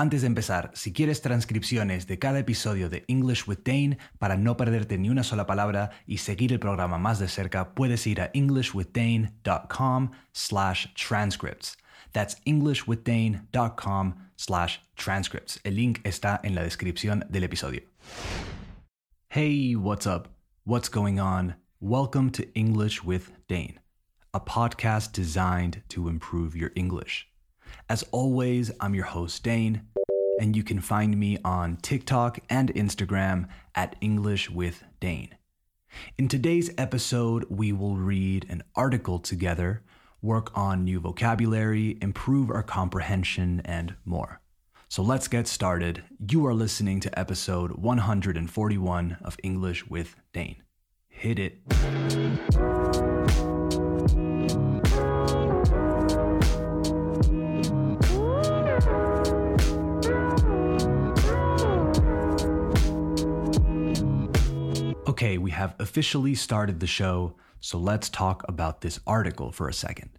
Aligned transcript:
Antes 0.00 0.20
de 0.20 0.28
empezar, 0.28 0.70
si 0.74 0.92
quieres 0.92 1.22
transcripciones 1.22 2.06
de 2.06 2.20
cada 2.20 2.38
episodio 2.38 2.88
de 2.88 3.04
English 3.08 3.48
with 3.48 3.64
Dane 3.64 3.98
para 4.20 4.36
no 4.36 4.56
perderte 4.56 4.96
ni 4.96 5.10
una 5.10 5.24
sola 5.24 5.44
palabra 5.44 5.90
y 6.06 6.18
seguir 6.18 6.52
el 6.52 6.60
programa 6.60 6.98
más 6.98 7.18
de 7.18 7.26
cerca, 7.26 7.74
puedes 7.74 8.06
ir 8.06 8.20
a 8.20 8.30
englishwithdane.com 8.32 10.12
slash 10.32 10.86
transcripts. 10.94 11.76
That's 12.12 12.36
englishwithdane.com 12.44 14.14
slash 14.36 14.78
transcripts. 14.94 15.58
El 15.64 15.74
link 15.74 15.98
está 16.04 16.38
en 16.44 16.54
la 16.54 16.62
descripción 16.62 17.24
del 17.28 17.42
episodio. 17.42 17.82
Hey, 19.30 19.74
what's 19.74 20.06
up? 20.06 20.28
What's 20.64 20.88
going 20.88 21.18
on? 21.18 21.56
Welcome 21.80 22.30
to 22.34 22.44
English 22.54 23.02
with 23.02 23.32
Dane, 23.48 23.80
a 24.32 24.38
podcast 24.38 25.12
designed 25.12 25.82
to 25.88 26.08
improve 26.08 26.54
your 26.54 26.70
English. 26.76 27.27
As 27.88 28.02
always, 28.10 28.70
I'm 28.80 28.94
your 28.94 29.04
host, 29.06 29.42
Dane, 29.42 29.82
and 30.40 30.54
you 30.56 30.62
can 30.62 30.80
find 30.80 31.16
me 31.16 31.38
on 31.44 31.76
TikTok 31.78 32.38
and 32.48 32.72
Instagram 32.74 33.48
at 33.74 33.96
English 34.00 34.50
with 34.50 34.84
Dane. 35.00 35.34
In 36.16 36.28
today's 36.28 36.70
episode, 36.76 37.46
we 37.48 37.72
will 37.72 37.96
read 37.96 38.46
an 38.48 38.62
article 38.74 39.18
together, 39.18 39.82
work 40.20 40.56
on 40.56 40.84
new 40.84 41.00
vocabulary, 41.00 41.98
improve 42.00 42.50
our 42.50 42.62
comprehension, 42.62 43.62
and 43.64 43.94
more. 44.04 44.40
So 44.88 45.02
let's 45.02 45.28
get 45.28 45.46
started. 45.46 46.02
You 46.30 46.46
are 46.46 46.54
listening 46.54 47.00
to 47.00 47.18
episode 47.18 47.72
141 47.72 49.18
of 49.22 49.36
English 49.42 49.86
with 49.86 50.16
Dane. 50.32 50.62
Hit 51.08 51.38
it. 51.38 51.58
Okay, 65.18 65.36
we 65.36 65.50
have 65.50 65.74
officially 65.80 66.36
started 66.36 66.78
the 66.78 66.86
show, 66.86 67.34
so 67.58 67.76
let's 67.76 68.08
talk 68.08 68.44
about 68.46 68.82
this 68.82 69.00
article 69.04 69.50
for 69.50 69.68
a 69.68 69.72
second. 69.74 70.10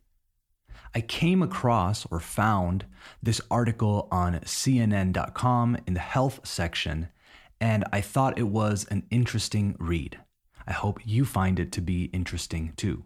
I 0.93 0.99
came 0.99 1.41
across 1.41 2.05
or 2.11 2.19
found 2.19 2.83
this 3.23 3.39
article 3.49 4.09
on 4.11 4.41
CNN.com 4.41 5.77
in 5.87 5.93
the 5.93 6.01
health 6.01 6.41
section, 6.45 7.07
and 7.61 7.85
I 7.93 8.01
thought 8.01 8.37
it 8.37 8.49
was 8.49 8.85
an 8.91 9.05
interesting 9.09 9.77
read. 9.79 10.19
I 10.67 10.73
hope 10.73 10.99
you 11.05 11.23
find 11.23 11.61
it 11.61 11.71
to 11.71 11.81
be 11.81 12.09
interesting 12.11 12.73
too. 12.75 13.05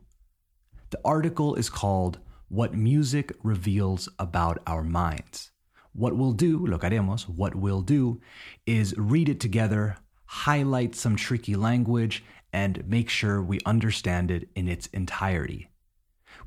The 0.89 0.99
article 1.05 1.53
is 1.53 1.69
called 1.69 2.17
What 2.49 2.73
Music 2.73 3.31
Reveals 3.43 4.09
About 4.17 4.63
Our 4.65 4.83
Minds. 4.83 5.51
What 5.91 6.17
we'll 6.17 6.31
do, 6.31 6.65
lo 6.65 6.79
que 6.79 6.89
haremos, 6.89 7.29
what 7.29 7.53
we'll 7.53 7.81
do 7.83 8.19
is 8.65 8.97
read 8.97 9.29
it 9.29 9.39
together, 9.39 9.97
highlight 10.25 10.95
some 10.95 11.15
tricky 11.15 11.55
language, 11.55 12.23
and 12.51 12.87
make 12.87 13.09
sure 13.09 13.41
we 13.41 13.59
understand 13.65 14.29
it 14.29 14.49
in 14.55 14.67
its 14.67 14.87
entirety. 14.87 15.69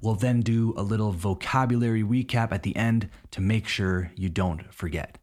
We'll 0.00 0.14
then 0.14 0.40
do 0.40 0.74
a 0.76 0.82
little 0.82 1.12
vocabulary 1.12 2.02
recap 2.02 2.52
at 2.52 2.62
the 2.62 2.76
end 2.76 3.08
to 3.32 3.40
make 3.40 3.66
sure 3.66 4.12
you 4.14 4.28
don't 4.28 4.72
forget. 4.72 5.18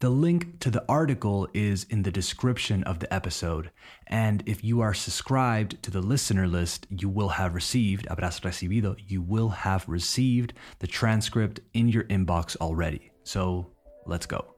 The 0.00 0.10
link 0.10 0.60
to 0.60 0.70
the 0.70 0.84
article 0.88 1.48
is 1.54 1.84
in 1.84 2.02
the 2.02 2.10
description 2.10 2.82
of 2.84 2.98
the 2.98 3.12
episode, 3.12 3.70
and 4.06 4.42
if 4.44 4.62
you 4.62 4.80
are 4.82 4.92
subscribed 4.92 5.82
to 5.82 5.90
the 5.90 6.02
listener 6.02 6.46
list, 6.46 6.86
you 6.90 7.08
will 7.08 7.30
have 7.30 7.54
received, 7.54 8.06
habrás 8.06 8.40
recibido, 8.42 8.96
you 8.98 9.22
will 9.22 9.48
have 9.48 9.88
received 9.88 10.52
the 10.80 10.86
transcript 10.86 11.60
in 11.72 11.88
your 11.88 12.04
inbox 12.04 12.56
already. 12.56 13.12
So 13.22 13.72
let's 14.04 14.26
go 14.26 14.53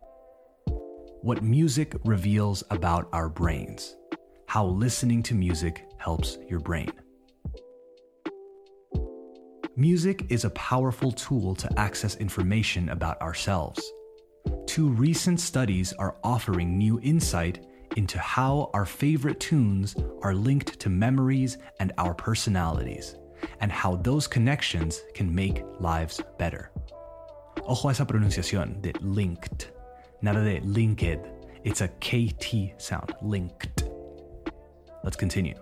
what 1.27 1.43
music 1.43 1.93
reveals 2.05 2.63
about 2.71 3.09
our 3.13 3.29
brains, 3.29 3.97
how 4.47 4.65
listening 4.65 5.25
to 5.25 5.35
music 5.35 5.85
helps 5.99 6.39
your 6.49 6.61
brain. 6.61 6.89
Music 9.75 10.25
is 10.29 10.45
a 10.45 10.51
powerful 10.51 11.11
tool 11.11 11.53
to 11.53 11.69
access 11.77 12.15
information 12.19 12.91
about 12.91 13.21
ourselves. 13.21 13.83
Two 14.67 14.89
recent 14.91 15.41
studies 15.41 15.93
are 15.95 16.15
offering 16.23 16.79
new 16.79 17.01
insight 17.03 17.67
into 17.97 18.21
how 18.21 18.71
our 18.73 18.87
favorite 18.87 19.41
tunes 19.41 19.97
are 20.23 20.33
linked 20.33 20.79
to 20.79 20.89
memories 20.89 21.59
and 21.81 21.93
our 21.99 22.15
personalities, 22.15 23.17
and 23.59 23.73
how 23.73 23.97
those 23.97 24.29
connections 24.29 25.03
can 25.13 25.35
make 25.35 25.65
lives 25.81 26.21
better. 26.39 26.71
Ojo 27.67 27.89
a 27.89 27.91
esa 27.91 28.07
pronunciación 28.07 28.81
de 28.81 28.93
linked, 29.01 29.73
nada 30.27 30.43
de 30.43 30.59
linked. 30.67 31.21
It's 31.63 31.83
a 31.83 31.89
KT 32.01 32.83
sound, 32.83 33.15
linked. 33.23 33.85
Let's 35.05 35.17
continue. 35.17 35.55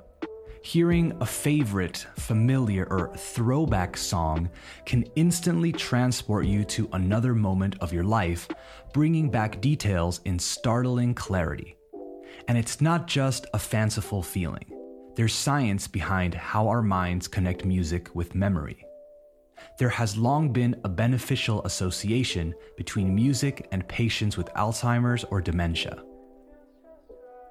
Hearing 0.63 1.13
a 1.21 1.27
favorite, 1.27 2.07
familiar, 2.17 2.87
or 2.89 3.15
throwback 3.15 3.95
song 3.99 4.49
can 4.87 5.05
instantly 5.17 5.71
transport 5.71 6.47
you 6.47 6.65
to 6.65 6.89
another 6.95 7.35
moment 7.35 7.77
of 7.83 7.93
your 7.93 8.05
life, 8.05 8.49
bringing 8.95 9.31
back 9.31 9.61
details 9.61 10.23
in 10.25 10.39
startling 10.39 11.15
clarity. 11.15 11.77
And 12.49 12.57
it's 12.57 12.81
not 12.81 13.07
just 13.07 13.45
a 13.53 13.59
fanciful 13.59 14.23
feeling, 14.23 14.65
there's 15.15 15.35
science 15.35 15.87
behind 15.87 16.33
how 16.33 16.69
our 16.69 16.81
minds 16.81 17.29
connect 17.29 17.67
music 17.67 18.15
with 18.15 18.35
memory. 18.35 18.83
There 19.79 19.89
has 19.89 20.17
long 20.17 20.53
been 20.53 20.81
a 20.85 20.89
beneficial 20.89 21.63
association 21.65 22.55
between 22.77 23.15
music 23.15 23.69
and 23.73 23.87
patients 23.89 24.37
with 24.37 24.53
Alzheimer's 24.55 25.25
or 25.25 25.41
dementia 25.41 26.03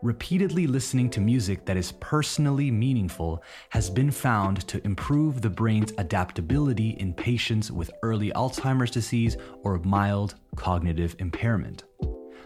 repeatedly 0.03 0.67
listening 0.67 1.09
to 1.09 1.21
music 1.21 1.65
that 1.65 1.77
is 1.77 1.93
personally 1.93 2.69
meaningful 2.69 3.41
has 3.69 3.89
been 3.89 4.11
found 4.11 4.67
to 4.67 4.85
improve 4.85 5.41
the 5.41 5.49
brain's 5.49 5.93
adaptability 5.97 6.89
in 6.99 7.13
patients 7.13 7.71
with 7.71 7.89
early 8.03 8.29
Alzheimer's 8.31 8.91
disease 8.91 9.37
or 9.63 9.79
mild 9.79 10.35
cognitive 10.57 11.15
impairment. 11.19 11.85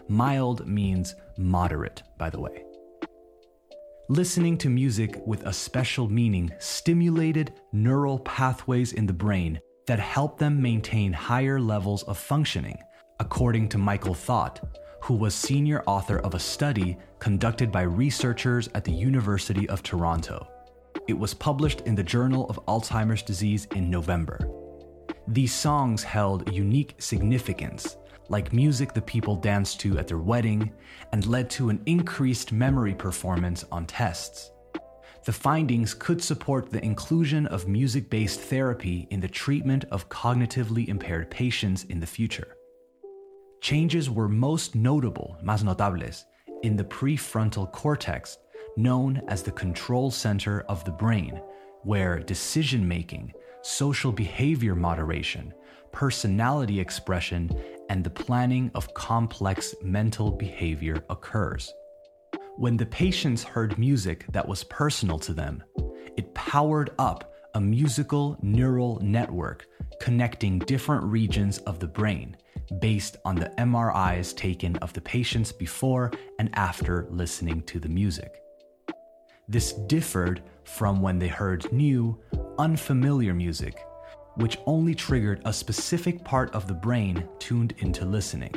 Mild 0.06 0.66
means 0.68 1.16
moderate, 1.36 2.02
by 2.16 2.30
the 2.30 2.40
way. 2.40 2.67
Listening 4.10 4.56
to 4.56 4.70
music 4.70 5.20
with 5.26 5.44
a 5.44 5.52
special 5.52 6.08
meaning 6.08 6.50
stimulated 6.58 7.52
neural 7.72 8.18
pathways 8.20 8.94
in 8.94 9.04
the 9.04 9.12
brain 9.12 9.60
that 9.86 9.98
help 9.98 10.38
them 10.38 10.62
maintain 10.62 11.12
higher 11.12 11.60
levels 11.60 12.04
of 12.04 12.16
functioning, 12.16 12.78
according 13.20 13.68
to 13.68 13.76
Michael 13.76 14.14
Thaut, 14.14 14.60
who 15.02 15.12
was 15.12 15.34
senior 15.34 15.82
author 15.84 16.20
of 16.20 16.32
a 16.32 16.38
study 16.38 16.96
conducted 17.18 17.70
by 17.70 17.82
researchers 17.82 18.70
at 18.74 18.82
the 18.82 18.92
University 18.92 19.68
of 19.68 19.82
Toronto. 19.82 20.48
It 21.06 21.18
was 21.18 21.34
published 21.34 21.82
in 21.82 21.94
the 21.94 22.02
Journal 22.02 22.46
of 22.48 22.64
Alzheimer's 22.64 23.22
Disease 23.22 23.68
in 23.74 23.90
November. 23.90 24.38
These 25.26 25.52
songs 25.52 26.02
held 26.02 26.50
unique 26.50 26.94
significance, 26.96 27.98
like 28.28 28.52
music 28.52 28.92
the 28.92 29.02
people 29.02 29.36
danced 29.36 29.80
to 29.80 29.98
at 29.98 30.06
their 30.06 30.18
wedding, 30.18 30.72
and 31.12 31.26
led 31.26 31.48
to 31.50 31.70
an 31.70 31.80
increased 31.86 32.52
memory 32.52 32.94
performance 32.94 33.64
on 33.72 33.86
tests. 33.86 34.50
The 35.24 35.32
findings 35.32 35.94
could 35.94 36.22
support 36.22 36.70
the 36.70 36.82
inclusion 36.84 37.46
of 37.46 37.68
music 37.68 38.08
based 38.08 38.40
therapy 38.40 39.06
in 39.10 39.20
the 39.20 39.28
treatment 39.28 39.84
of 39.90 40.08
cognitively 40.08 40.88
impaired 40.88 41.30
patients 41.30 41.84
in 41.84 42.00
the 42.00 42.06
future. 42.06 42.56
Changes 43.60 44.08
were 44.08 44.28
most 44.28 44.74
notable, 44.74 45.36
más 45.44 45.62
notables, 45.64 46.24
in 46.62 46.76
the 46.76 46.84
prefrontal 46.84 47.70
cortex, 47.72 48.38
known 48.76 49.20
as 49.28 49.42
the 49.42 49.52
control 49.52 50.10
center 50.10 50.62
of 50.68 50.84
the 50.84 50.92
brain, 50.92 51.40
where 51.82 52.18
decision 52.20 52.86
making, 52.86 53.32
social 53.62 54.12
behavior 54.12 54.74
moderation, 54.74 55.52
personality 55.92 56.80
expression, 56.80 57.50
and 57.88 58.04
the 58.04 58.10
planning 58.10 58.70
of 58.74 58.92
complex 58.94 59.74
mental 59.82 60.30
behavior 60.30 61.02
occurs. 61.10 61.72
When 62.56 62.76
the 62.76 62.86
patients 62.86 63.42
heard 63.42 63.78
music 63.78 64.26
that 64.30 64.46
was 64.46 64.64
personal 64.64 65.18
to 65.20 65.32
them, 65.32 65.62
it 66.16 66.34
powered 66.34 66.90
up 66.98 67.32
a 67.54 67.60
musical 67.60 68.36
neural 68.42 69.00
network 69.02 69.66
connecting 70.00 70.58
different 70.60 71.04
regions 71.04 71.58
of 71.58 71.78
the 71.78 71.86
brain 71.86 72.36
based 72.80 73.16
on 73.24 73.36
the 73.36 73.52
MRIs 73.58 74.36
taken 74.36 74.76
of 74.76 74.92
the 74.92 75.00
patients 75.00 75.52
before 75.52 76.12
and 76.38 76.50
after 76.54 77.06
listening 77.10 77.62
to 77.62 77.80
the 77.80 77.88
music. 77.88 78.42
This 79.48 79.72
differed 79.72 80.42
from 80.64 81.00
when 81.00 81.18
they 81.18 81.28
heard 81.28 81.72
new, 81.72 82.20
unfamiliar 82.58 83.32
music, 83.32 83.78
which 84.36 84.58
only 84.66 84.94
triggered 84.94 85.40
a 85.46 85.52
specific 85.52 86.22
part 86.22 86.54
of 86.54 86.68
the 86.68 86.74
brain 86.74 87.26
tuned 87.38 87.72
into 87.78 88.04
listening. 88.04 88.54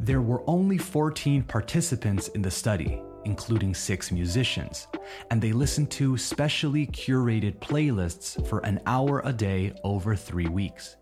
There 0.00 0.20
were 0.20 0.42
only 0.48 0.78
14 0.78 1.44
participants 1.44 2.28
in 2.28 2.42
the 2.42 2.50
study, 2.50 3.00
including 3.24 3.74
six 3.74 4.10
musicians, 4.10 4.88
and 5.30 5.40
they 5.40 5.52
listened 5.52 5.90
to 5.92 6.16
specially 6.16 6.86
curated 6.88 7.58
playlists 7.60 8.44
for 8.48 8.58
an 8.60 8.80
hour 8.86 9.22
a 9.24 9.32
day 9.32 9.74
over 9.84 10.16
three 10.16 10.48
weeks. 10.48 10.96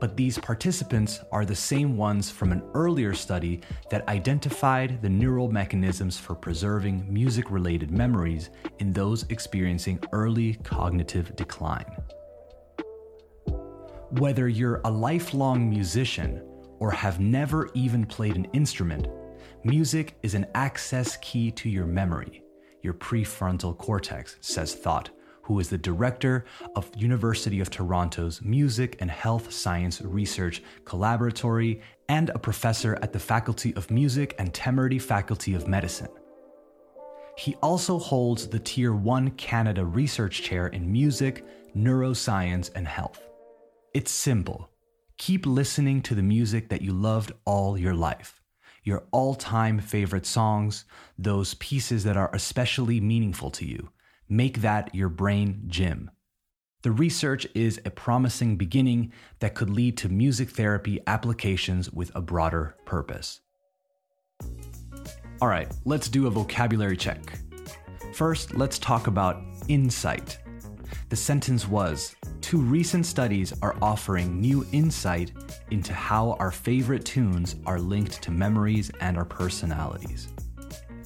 But 0.00 0.16
these 0.16 0.38
participants 0.38 1.20
are 1.30 1.44
the 1.44 1.54
same 1.54 1.96
ones 1.96 2.30
from 2.30 2.52
an 2.52 2.62
earlier 2.74 3.14
study 3.14 3.60
that 3.90 4.06
identified 4.08 5.00
the 5.02 5.08
neural 5.08 5.50
mechanisms 5.50 6.18
for 6.18 6.34
preserving 6.34 7.12
music 7.12 7.50
related 7.50 7.90
memories 7.90 8.50
in 8.78 8.92
those 8.92 9.24
experiencing 9.28 9.98
early 10.12 10.54
cognitive 10.62 11.34
decline. 11.36 11.96
Whether 14.10 14.48
you're 14.48 14.80
a 14.84 14.90
lifelong 14.90 15.70
musician 15.70 16.42
or 16.78 16.90
have 16.90 17.20
never 17.20 17.70
even 17.74 18.04
played 18.04 18.36
an 18.36 18.44
instrument, 18.52 19.06
music 19.64 20.16
is 20.22 20.34
an 20.34 20.46
access 20.54 21.16
key 21.18 21.50
to 21.52 21.68
your 21.68 21.86
memory, 21.86 22.42
your 22.82 22.94
prefrontal 22.94 23.76
cortex, 23.78 24.36
says 24.40 24.74
Thaut 24.74 25.10
who 25.42 25.58
is 25.58 25.68
the 25.68 25.78
director 25.78 26.44
of 26.76 26.90
University 26.96 27.60
of 27.60 27.68
Toronto's 27.68 28.40
Music 28.42 28.96
and 29.00 29.10
Health 29.10 29.52
Science 29.52 30.00
Research 30.00 30.62
Collaboratory 30.84 31.80
and 32.08 32.30
a 32.30 32.38
professor 32.38 32.98
at 33.02 33.12
the 33.12 33.18
Faculty 33.18 33.74
of 33.74 33.90
Music 33.90 34.34
and 34.38 34.52
Temerty 34.52 35.00
Faculty 35.00 35.54
of 35.54 35.66
Medicine. 35.66 36.08
He 37.36 37.56
also 37.56 37.98
holds 37.98 38.46
the 38.46 38.58
Tier 38.58 38.92
1 38.92 39.32
Canada 39.32 39.84
Research 39.84 40.42
Chair 40.42 40.68
in 40.68 40.90
Music, 40.90 41.44
Neuroscience, 41.76 42.70
and 42.74 42.86
Health. 42.86 43.20
It's 43.94 44.12
simple. 44.12 44.70
Keep 45.18 45.46
listening 45.46 46.02
to 46.02 46.14
the 46.14 46.22
music 46.22 46.68
that 46.68 46.82
you 46.82 46.92
loved 46.92 47.32
all 47.44 47.76
your 47.76 47.94
life. 47.94 48.40
Your 48.84 49.04
all 49.12 49.34
time 49.34 49.78
favorite 49.80 50.26
songs, 50.26 50.84
those 51.18 51.54
pieces 51.54 52.04
that 52.04 52.16
are 52.16 52.30
especially 52.34 53.00
meaningful 53.00 53.50
to 53.52 53.64
you 53.64 53.90
Make 54.28 54.62
that 54.62 54.94
your 54.94 55.08
brain 55.08 55.64
gym. 55.66 56.10
The 56.82 56.90
research 56.90 57.46
is 57.54 57.80
a 57.84 57.90
promising 57.90 58.56
beginning 58.56 59.12
that 59.38 59.54
could 59.54 59.70
lead 59.70 59.96
to 59.98 60.08
music 60.08 60.50
therapy 60.50 61.00
applications 61.06 61.90
with 61.92 62.10
a 62.14 62.20
broader 62.20 62.76
purpose. 62.84 63.40
All 65.40 65.48
right, 65.48 65.72
let's 65.84 66.08
do 66.08 66.26
a 66.26 66.30
vocabulary 66.30 66.96
check. 66.96 67.20
First, 68.14 68.54
let's 68.54 68.78
talk 68.78 69.06
about 69.06 69.42
insight. 69.68 70.38
The 71.08 71.16
sentence 71.16 71.68
was 71.68 72.16
Two 72.40 72.60
recent 72.60 73.06
studies 73.06 73.54
are 73.62 73.76
offering 73.80 74.40
new 74.40 74.66
insight 74.72 75.32
into 75.70 75.94
how 75.94 76.32
our 76.32 76.50
favorite 76.50 77.04
tunes 77.04 77.56
are 77.64 77.78
linked 77.78 78.20
to 78.22 78.30
memories 78.30 78.90
and 79.00 79.16
our 79.16 79.24
personalities. 79.24 80.28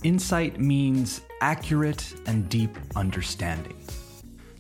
Insight 0.03 0.61
means 0.61 1.23
accurate 1.41 2.15
and 2.27 2.49
deep 2.49 2.77
understanding. 2.95 3.77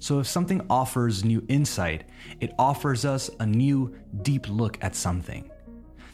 So, 0.01 0.21
if 0.21 0.27
something 0.27 0.65
offers 0.71 1.25
new 1.25 1.45
insight, 1.49 2.05
it 2.41 2.55
offers 2.59 3.05
us 3.05 3.31
a 3.41 3.47
new, 3.47 3.95
deep 4.23 4.49
look 4.49 4.79
at 4.83 4.95
something. 4.95 5.51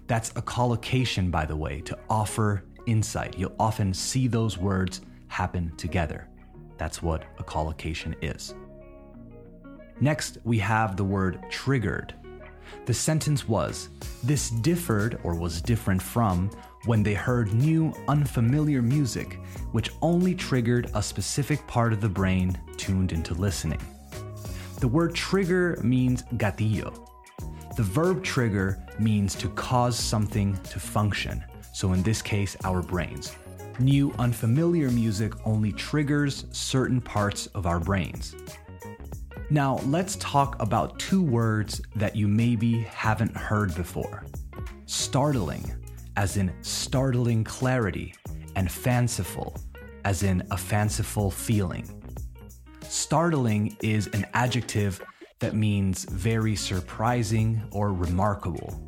That's 0.07 0.33
a 0.37 0.43
collocation, 0.43 1.31
by 1.31 1.47
the 1.47 1.57
way, 1.57 1.81
to 1.83 1.99
offer 2.09 2.65
insight. 2.87 3.39
You'll 3.39 3.55
often 3.59 3.93
see 3.95 4.29
those 4.29 4.59
words 4.59 5.03
happen 5.29 5.73
together. 5.77 6.29
That's 6.79 7.03
what 7.03 7.25
a 7.39 7.45
collocation 7.45 8.15
is. 8.23 8.55
Next, 10.01 10.39
we 10.45 10.59
have 10.59 10.97
the 10.97 11.05
word 11.05 11.45
triggered. 11.51 12.15
The 12.87 12.95
sentence 12.95 13.49
was 13.49 13.89
This 14.23 14.51
differed 14.51 15.19
or 15.23 15.35
was 15.35 15.61
different 15.63 16.03
from 16.03 16.51
when 16.85 17.03
they 17.03 17.15
heard 17.15 17.53
new, 17.53 17.93
unfamiliar 18.09 18.83
music, 18.83 19.39
which 19.73 19.91
only 20.03 20.35
triggered 20.35 20.91
a 20.95 21.03
specific 21.03 21.65
part 21.67 21.93
of 21.93 22.01
the 22.01 22.09
brain 22.09 22.59
tuned 22.77 23.13
into 23.13 23.35
listening. 23.35 23.81
The 24.81 24.89
word 24.89 25.15
trigger 25.15 25.79
means 25.83 26.25
gatillo. 26.37 27.09
The 27.77 27.85
verb 27.85 28.25
trigger 28.25 28.85
means 28.99 29.35
to 29.37 29.49
cause 29.51 29.99
something 29.99 30.57
to 30.65 30.81
function, 30.81 31.45
so 31.73 31.93
in 31.93 32.03
this 32.03 32.21
case, 32.21 32.57
our 32.65 32.83
brains. 32.83 33.37
New, 33.79 34.13
unfamiliar 34.19 34.91
music 34.91 35.33
only 35.47 35.73
triggers 35.73 36.45
certain 36.51 37.01
parts 37.01 37.47
of 37.49 37.67
our 37.67 37.81
brains. 37.81 38.35
Now, 39.53 39.81
let's 39.85 40.17
talk 40.17 40.57
about 40.63 40.99
two 40.99 41.23
words 41.23 41.83
that 41.95 42.17
you 42.17 42.27
maybe 42.27 42.81
haven't 42.81 43.37
heard 43.37 43.75
before 43.75 44.25
startling 44.87 45.71
as 46.17 46.39
in 46.39 46.51
startling 46.63 47.45
clarity, 47.45 48.15
and 48.57 48.73
fanciful, 48.73 49.55
as 50.07 50.23
in 50.23 50.43
a 50.51 50.57
fanciful 50.57 51.31
feeling. 51.31 51.87
Startling 52.81 53.77
is 53.83 54.07
an 54.15 54.25
adjective 54.33 55.05
that 55.39 55.55
means 55.55 56.05
very 56.05 56.57
surprising 56.57 57.63
or 57.73 57.93
remarkable. 57.93 58.83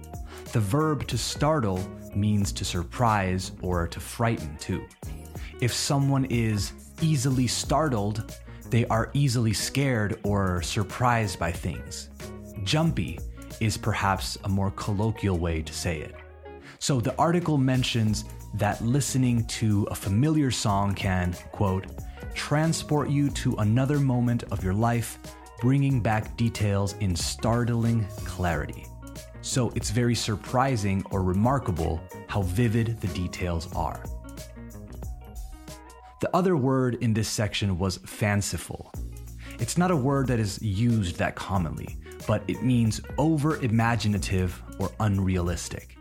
The 0.53 0.61
verb 0.61 1.07
to 1.09 1.19
startle 1.19 1.87
means 2.15 2.53
to 2.53 2.65
surprise 2.65 3.53
or 3.61 3.87
to 3.89 4.01
frighten 4.01 4.57
too. 4.57 4.87
If 5.61 5.75
someone 5.75 6.25
is 6.27 6.73
easily 7.03 7.49
startled, 7.49 8.35
they 8.71 8.87
are 8.87 9.11
easily 9.15 9.53
scared 9.53 10.19
or 10.23 10.63
surprised 10.63 11.39
by 11.39 11.53
things. 11.53 12.09
Jumpy 12.65 13.19
is 13.61 13.77
perhaps 13.77 14.39
a 14.45 14.49
more 14.49 14.71
colloquial 14.73 15.39
way 15.39 15.63
to 15.63 15.73
say 15.73 16.01
it. 16.01 16.15
So 16.79 17.01
the 17.01 17.17
article 17.17 17.59
mentions 17.59 18.25
that 18.55 18.81
listening 18.83 19.47
to 19.47 19.87
a 19.91 19.95
familiar 19.95 20.51
song 20.51 20.95
can, 20.95 21.33
quote, 21.53 21.87
transport 22.35 23.09
you 23.11 23.31
to 23.31 23.55
another 23.57 23.99
moment 24.01 24.45
of 24.51 24.63
your 24.63 24.75
life, 24.75 25.19
bringing 25.61 26.01
back 26.01 26.37
details 26.37 26.95
in 27.01 27.17
startling 27.17 28.05
clarity. 28.25 28.87
So 29.41 29.73
it's 29.75 29.91
very 29.91 30.15
surprising 30.15 31.05
or 31.11 31.23
remarkable 31.23 32.03
how 32.29 32.43
vivid 32.43 33.01
the 33.01 33.09
details 33.09 33.73
are. 33.75 34.03
The 36.25 36.35
other 36.35 36.57
word 36.57 36.95
in 37.03 37.13
this 37.13 37.29
section 37.29 37.77
was 37.77 37.99
fanciful. 37.99 38.91
It's 39.59 39.77
not 39.77 39.91
a 39.91 39.97
word 39.97 40.27
that 40.29 40.41
is 40.41 40.59
used 40.63 41.17
that 41.17 41.35
commonly, 41.35 41.99
but 42.27 42.43
it 42.49 42.63
means 42.63 42.99
over 43.19 43.63
imaginative 43.63 44.63
or 44.79 44.91
unrealistic. 45.01 45.99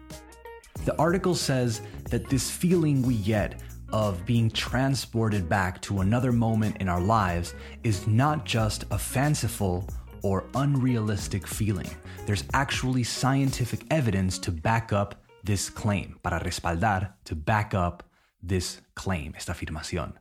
The 0.85 0.97
article 0.97 1.35
says 1.35 1.81
that 2.09 2.29
this 2.29 2.49
feeling 2.49 3.01
we 3.01 3.17
get 3.17 3.59
of 3.91 4.25
being 4.25 4.49
transported 4.49 5.49
back 5.49 5.81
to 5.81 5.99
another 5.99 6.31
moment 6.31 6.77
in 6.77 6.87
our 6.87 7.01
lives 7.01 7.53
is 7.83 8.07
not 8.07 8.45
just 8.45 8.85
a 8.91 8.97
fanciful 8.97 9.89
or 10.21 10.45
unrealistic 10.55 11.45
feeling. 11.45 11.89
There's 12.25 12.45
actually 12.53 13.03
scientific 13.03 13.81
evidence 13.91 14.39
to 14.39 14.51
back 14.51 14.93
up 14.93 15.21
this 15.43 15.69
claim, 15.69 16.17
para 16.23 16.39
respaldar, 16.39 17.09
to 17.25 17.35
back 17.35 17.73
up 17.73 18.03
this 18.44 18.81
claim, 18.95 19.33
esta 19.35 19.54
afirmación. 19.54 20.14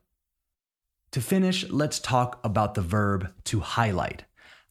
To 1.10 1.20
finish, 1.20 1.68
let's 1.68 1.98
talk 1.98 2.40
about 2.42 2.74
the 2.74 2.80
verb 2.80 3.32
to 3.44 3.60
highlight. 3.60 4.24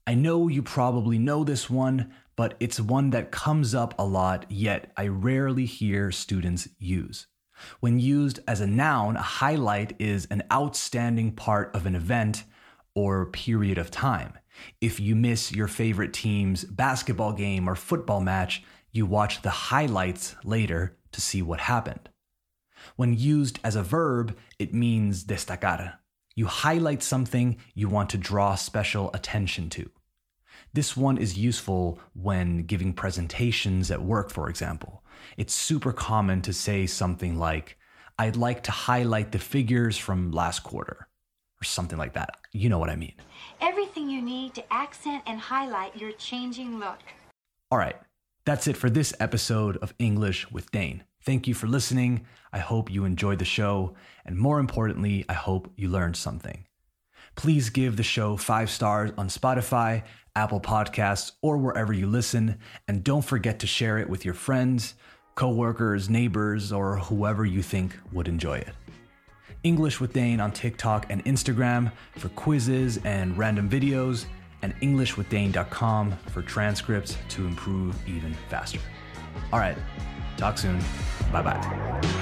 I 0.07 0.15
know 0.15 0.47
you 0.47 0.63
probably 0.63 1.19
know 1.19 1.43
this 1.43 1.69
one, 1.69 2.13
but 2.35 2.55
it's 2.59 2.79
one 2.79 3.11
that 3.11 3.31
comes 3.31 3.75
up 3.75 3.93
a 3.99 4.05
lot, 4.05 4.45
yet 4.49 4.91
I 4.97 5.07
rarely 5.07 5.65
hear 5.65 6.11
students 6.11 6.67
use. 6.79 7.27
When 7.79 7.99
used 7.99 8.39
as 8.47 8.61
a 8.61 8.65
noun, 8.65 9.17
a 9.17 9.21
highlight 9.21 9.93
is 9.99 10.25
an 10.31 10.41
outstanding 10.51 11.33
part 11.33 11.75
of 11.75 11.85
an 11.85 11.95
event 11.95 12.43
or 12.95 13.27
period 13.27 13.77
of 13.77 13.91
time. 13.91 14.33
If 14.79 14.99
you 14.99 15.15
miss 15.15 15.51
your 15.51 15.67
favorite 15.67 16.13
team's 16.13 16.63
basketball 16.63 17.33
game 17.33 17.69
or 17.69 17.75
football 17.75 18.21
match, 18.21 18.63
you 18.91 19.05
watch 19.05 19.41
the 19.41 19.49
highlights 19.49 20.35
later 20.43 20.97
to 21.11 21.21
see 21.21 21.41
what 21.41 21.59
happened. 21.59 22.09
When 22.95 23.13
used 23.13 23.59
as 23.63 23.75
a 23.75 23.83
verb, 23.83 24.37
it 24.59 24.73
means 24.73 25.23
destacar. 25.23 25.95
You 26.35 26.45
highlight 26.45 27.03
something 27.03 27.57
you 27.73 27.89
want 27.89 28.09
to 28.11 28.17
draw 28.17 28.55
special 28.55 29.11
attention 29.13 29.69
to. 29.71 29.89
This 30.73 30.95
one 30.95 31.17
is 31.17 31.37
useful 31.37 31.99
when 32.13 32.63
giving 32.63 32.93
presentations 32.93 33.91
at 33.91 34.01
work, 34.01 34.31
for 34.31 34.49
example. 34.49 35.03
It's 35.37 35.53
super 35.53 35.91
common 35.91 36.41
to 36.43 36.53
say 36.53 36.85
something 36.85 37.37
like, 37.37 37.77
I'd 38.17 38.37
like 38.37 38.63
to 38.63 38.71
highlight 38.71 39.31
the 39.31 39.39
figures 39.39 39.97
from 39.97 40.31
last 40.31 40.63
quarter, 40.63 41.07
or 41.61 41.63
something 41.63 41.97
like 41.97 42.13
that. 42.13 42.37
You 42.53 42.69
know 42.69 42.79
what 42.79 42.89
I 42.89 42.95
mean. 42.95 43.15
Everything 43.59 44.09
you 44.09 44.21
need 44.21 44.53
to 44.55 44.73
accent 44.73 45.23
and 45.27 45.39
highlight 45.39 45.97
your 45.97 46.13
changing 46.13 46.79
look. 46.79 46.99
All 47.69 47.77
right, 47.77 47.97
that's 48.45 48.67
it 48.67 48.77
for 48.77 48.89
this 48.89 49.13
episode 49.19 49.77
of 49.77 49.93
English 49.99 50.51
with 50.51 50.71
Dane. 50.71 51.03
Thank 51.23 51.47
you 51.47 51.53
for 51.53 51.67
listening. 51.67 52.25
I 52.51 52.59
hope 52.59 52.91
you 52.91 53.05
enjoyed 53.05 53.39
the 53.39 53.45
show. 53.45 53.95
And 54.25 54.37
more 54.37 54.59
importantly, 54.59 55.25
I 55.29 55.33
hope 55.33 55.71
you 55.75 55.89
learned 55.89 56.17
something. 56.17 56.65
Please 57.35 57.69
give 57.69 57.95
the 57.95 58.03
show 58.03 58.35
five 58.37 58.69
stars 58.69 59.11
on 59.17 59.29
Spotify 59.29 60.03
Apple 60.35 60.61
Podcasts, 60.61 61.33
or 61.41 61.57
wherever 61.57 61.93
you 61.93 62.07
listen. 62.07 62.57
And 62.87 63.03
don't 63.03 63.23
forget 63.23 63.59
to 63.59 63.67
share 63.67 63.97
it 63.97 64.09
with 64.09 64.23
your 64.25 64.33
friends, 64.33 64.95
coworkers, 65.35 66.09
neighbors, 66.09 66.71
or 66.71 66.97
whoever 66.97 67.45
you 67.45 67.61
think 67.61 67.97
would 68.11 68.27
enjoy 68.27 68.57
it. 68.57 68.73
English 69.63 69.99
with 69.99 70.13
Dane 70.13 70.39
on 70.39 70.51
TikTok 70.51 71.05
and 71.09 71.23
Instagram 71.25 71.91
for 72.17 72.29
quizzes 72.29 72.97
and 73.03 73.37
random 73.37 73.69
videos, 73.69 74.25
and 74.63 74.75
EnglishWithDane.com 74.81 76.11
for 76.27 76.41
transcripts 76.43 77.17
to 77.29 77.45
improve 77.45 77.95
even 78.07 78.33
faster. 78.47 78.79
All 79.51 79.59
right, 79.59 79.77
talk 80.41 80.57
soon. 80.57 80.79
Bye 81.31 81.43
bye. 81.43 82.20